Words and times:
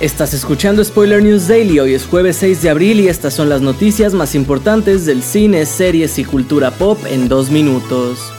Estás 0.00 0.32
escuchando 0.32 0.82
Spoiler 0.82 1.22
News 1.22 1.46
Daily, 1.46 1.78
hoy 1.78 1.92
es 1.92 2.06
jueves 2.06 2.36
6 2.36 2.62
de 2.62 2.70
abril 2.70 3.00
y 3.00 3.08
estas 3.08 3.34
son 3.34 3.50
las 3.50 3.60
noticias 3.60 4.14
más 4.14 4.34
importantes 4.34 5.04
del 5.04 5.22
cine, 5.22 5.66
series 5.66 6.18
y 6.18 6.24
cultura 6.24 6.70
pop 6.70 6.98
en 7.04 7.28
dos 7.28 7.50
minutos. 7.50 8.32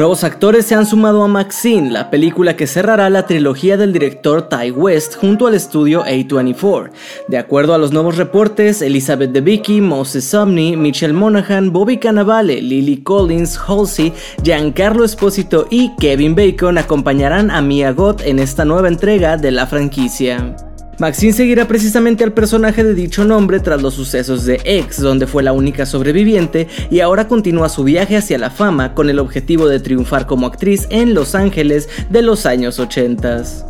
Nuevos 0.00 0.24
actores 0.24 0.64
se 0.64 0.74
han 0.74 0.86
sumado 0.86 1.22
a 1.22 1.28
Maxine, 1.28 1.90
la 1.90 2.08
película 2.08 2.56
que 2.56 2.66
cerrará 2.66 3.10
la 3.10 3.26
trilogía 3.26 3.76
del 3.76 3.92
director 3.92 4.48
Ty 4.48 4.70
West 4.70 5.16
junto 5.16 5.46
al 5.46 5.52
estudio 5.52 6.06
A24. 6.06 6.90
De 7.28 7.36
acuerdo 7.36 7.74
a 7.74 7.78
los 7.78 7.92
nuevos 7.92 8.16
reportes, 8.16 8.80
Elizabeth 8.80 9.30
Debicki, 9.32 9.82
Moses 9.82 10.24
Sumney, 10.24 10.74
Michelle 10.74 11.12
Monaghan, 11.12 11.70
Bobby 11.70 11.98
Cannavale, 11.98 12.62
Lily 12.62 13.02
Collins, 13.02 13.58
Halsey, 13.58 14.14
Giancarlo 14.42 15.04
Esposito 15.04 15.66
y 15.68 15.94
Kevin 15.96 16.34
Bacon 16.34 16.78
acompañarán 16.78 17.50
a 17.50 17.60
Mia 17.60 17.92
Goth 17.92 18.22
en 18.22 18.38
esta 18.38 18.64
nueva 18.64 18.88
entrega 18.88 19.36
de 19.36 19.50
la 19.50 19.66
franquicia. 19.66 20.56
Maxine 21.00 21.32
seguirá 21.32 21.66
precisamente 21.66 22.24
al 22.24 22.34
personaje 22.34 22.84
de 22.84 22.92
dicho 22.94 23.24
nombre 23.24 23.58
tras 23.58 23.80
los 23.80 23.94
sucesos 23.94 24.44
de 24.44 24.60
X, 24.64 25.00
donde 25.00 25.26
fue 25.26 25.42
la 25.42 25.54
única 25.54 25.86
sobreviviente 25.86 26.68
y 26.90 27.00
ahora 27.00 27.26
continúa 27.26 27.70
su 27.70 27.84
viaje 27.84 28.18
hacia 28.18 28.36
la 28.36 28.50
fama 28.50 28.92
con 28.92 29.08
el 29.08 29.18
objetivo 29.18 29.66
de 29.66 29.80
triunfar 29.80 30.26
como 30.26 30.46
actriz 30.46 30.86
en 30.90 31.14
Los 31.14 31.34
Ángeles 31.34 31.88
de 32.10 32.20
los 32.20 32.44
años 32.44 32.78
80. 32.78 33.69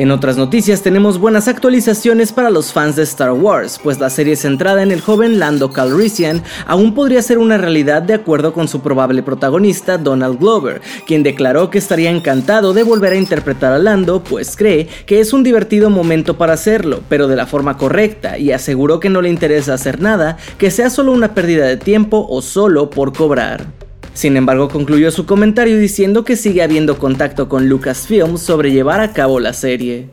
En 0.00 0.10
otras 0.10 0.38
noticias 0.38 0.80
tenemos 0.80 1.18
buenas 1.18 1.46
actualizaciones 1.46 2.32
para 2.32 2.48
los 2.48 2.72
fans 2.72 2.96
de 2.96 3.02
Star 3.02 3.32
Wars, 3.32 3.78
pues 3.82 4.00
la 4.00 4.08
serie 4.08 4.34
centrada 4.34 4.82
en 4.82 4.92
el 4.92 5.02
joven 5.02 5.38
Lando 5.38 5.72
Calrissian 5.72 6.42
aún 6.66 6.94
podría 6.94 7.20
ser 7.20 7.36
una 7.36 7.58
realidad 7.58 8.00
de 8.00 8.14
acuerdo 8.14 8.54
con 8.54 8.66
su 8.66 8.80
probable 8.80 9.22
protagonista 9.22 9.98
Donald 9.98 10.38
Glover, 10.38 10.80
quien 11.06 11.22
declaró 11.22 11.68
que 11.68 11.76
estaría 11.76 12.08
encantado 12.08 12.72
de 12.72 12.82
volver 12.82 13.12
a 13.12 13.16
interpretar 13.16 13.74
a 13.74 13.78
Lando, 13.78 14.24
pues 14.24 14.56
cree 14.56 14.88
que 15.04 15.20
es 15.20 15.34
un 15.34 15.42
divertido 15.42 15.90
momento 15.90 16.38
para 16.38 16.54
hacerlo, 16.54 17.02
pero 17.10 17.28
de 17.28 17.36
la 17.36 17.44
forma 17.44 17.76
correcta, 17.76 18.38
y 18.38 18.52
aseguró 18.52 19.00
que 19.00 19.10
no 19.10 19.20
le 19.20 19.28
interesa 19.28 19.74
hacer 19.74 20.00
nada 20.00 20.38
que 20.56 20.70
sea 20.70 20.88
solo 20.88 21.12
una 21.12 21.34
pérdida 21.34 21.66
de 21.66 21.76
tiempo 21.76 22.26
o 22.26 22.40
solo 22.40 22.88
por 22.88 23.12
cobrar. 23.12 23.79
Sin 24.20 24.36
embargo, 24.36 24.68
concluyó 24.68 25.10
su 25.10 25.24
comentario 25.24 25.78
diciendo 25.78 26.24
que 26.24 26.36
sigue 26.36 26.62
habiendo 26.62 26.98
contacto 26.98 27.48
con 27.48 27.70
Lucasfilm 27.70 28.36
sobre 28.36 28.70
llevar 28.70 29.00
a 29.00 29.14
cabo 29.14 29.40
la 29.40 29.54
serie. 29.54 30.10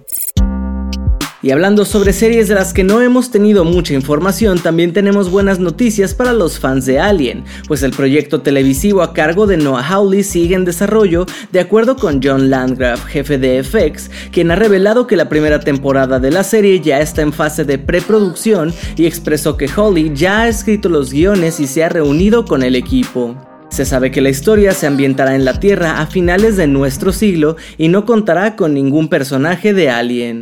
Y 1.41 1.51
hablando 1.51 1.83
sobre 1.83 2.13
series 2.13 2.47
de 2.47 2.55
las 2.55 2.73
que 2.73 2.85
no 2.85 3.01
hemos 3.01 3.31
tenido 3.31 3.65
mucha 3.65 3.93
información, 3.93 4.59
también 4.59 4.93
tenemos 4.93 5.29
buenas 5.29 5.59
noticias 5.59 6.13
para 6.13 6.31
los 6.31 6.57
fans 6.57 6.85
de 6.85 7.01
Alien, 7.01 7.43
pues 7.67 7.83
el 7.83 7.91
proyecto 7.91 8.39
televisivo 8.39 9.01
a 9.01 9.11
cargo 9.11 9.45
de 9.45 9.57
Noah 9.57 9.83
Hawley 9.83 10.23
sigue 10.23 10.55
en 10.55 10.63
desarrollo, 10.63 11.25
de 11.51 11.59
acuerdo 11.59 11.97
con 11.97 12.21
John 12.23 12.49
Landgraf, 12.49 13.03
jefe 13.07 13.37
de 13.37 13.61
FX, 13.61 14.09
quien 14.31 14.51
ha 14.51 14.55
revelado 14.55 15.05
que 15.05 15.17
la 15.17 15.27
primera 15.27 15.59
temporada 15.59 16.21
de 16.21 16.31
la 16.31 16.45
serie 16.45 16.79
ya 16.79 17.01
está 17.01 17.23
en 17.23 17.33
fase 17.33 17.65
de 17.65 17.77
preproducción 17.77 18.73
y 18.95 19.05
expresó 19.05 19.57
que 19.57 19.67
Hawley 19.67 20.13
ya 20.15 20.43
ha 20.43 20.47
escrito 20.47 20.87
los 20.87 21.11
guiones 21.11 21.59
y 21.59 21.67
se 21.67 21.83
ha 21.83 21.89
reunido 21.89 22.45
con 22.45 22.63
el 22.63 22.77
equipo. 22.77 23.35
Se 23.77 23.85
sabe 23.85 24.09
que 24.09 24.21
la 24.21 24.29
historia 24.29 24.71
se 24.71 24.87
ambientará 24.87 25.35
en 25.35 25.45
la 25.45 25.59
Tierra 25.59 26.01
a 26.01 26.07
finales 26.07 26.57
de 26.57 26.65
nuestro 26.65 27.13
siglo 27.13 27.57
y 27.77 27.89
no 27.89 28.05
contará 28.05 28.55
con 28.55 28.73
ningún 28.73 29.07
personaje 29.07 29.71
de 29.71 29.91
Alien. 29.91 30.41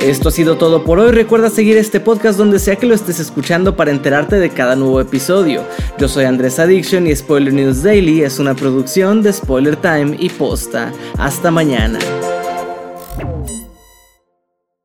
Esto 0.00 0.28
ha 0.28 0.30
sido 0.30 0.56
todo 0.56 0.84
por 0.84 1.00
hoy. 1.00 1.10
Recuerda 1.10 1.50
seguir 1.50 1.76
este 1.76 1.98
podcast 1.98 2.38
donde 2.38 2.60
sea 2.60 2.76
que 2.76 2.86
lo 2.86 2.94
estés 2.94 3.18
escuchando 3.18 3.74
para 3.74 3.90
enterarte 3.90 4.36
de 4.36 4.50
cada 4.50 4.76
nuevo 4.76 5.00
episodio. 5.00 5.64
Yo 5.98 6.06
soy 6.06 6.24
Andrés 6.24 6.60
Addiction 6.60 7.08
y 7.08 7.16
Spoiler 7.16 7.52
News 7.52 7.82
Daily 7.82 8.22
es 8.22 8.38
una 8.38 8.54
producción 8.54 9.22
de 9.22 9.32
Spoiler 9.32 9.74
Time 9.74 10.16
y 10.16 10.28
Posta. 10.28 10.92
Hasta 11.18 11.50
mañana. 11.50 11.98